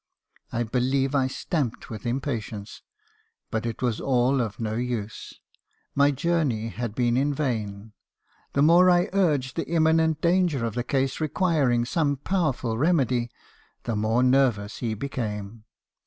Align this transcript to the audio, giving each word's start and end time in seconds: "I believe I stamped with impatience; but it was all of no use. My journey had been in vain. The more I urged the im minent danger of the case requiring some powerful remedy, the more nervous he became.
"I 0.51 0.63
believe 0.63 1.13
I 1.13 1.27
stamped 1.27 1.91
with 1.91 2.07
impatience; 2.07 2.81
but 3.51 3.67
it 3.67 3.83
was 3.83 4.01
all 4.01 4.41
of 4.41 4.59
no 4.59 4.73
use. 4.73 5.35
My 5.93 6.09
journey 6.09 6.69
had 6.69 6.95
been 6.95 7.15
in 7.15 7.35
vain. 7.35 7.93
The 8.53 8.63
more 8.63 8.89
I 8.89 9.11
urged 9.13 9.57
the 9.57 9.67
im 9.69 9.83
minent 9.83 10.19
danger 10.19 10.65
of 10.65 10.73
the 10.73 10.83
case 10.83 11.21
requiring 11.21 11.85
some 11.85 12.17
powerful 12.17 12.79
remedy, 12.79 13.29
the 13.83 13.95
more 13.95 14.23
nervous 14.23 14.77
he 14.77 14.95
became. 14.95 15.65